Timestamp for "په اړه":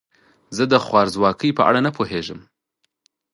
1.57-1.79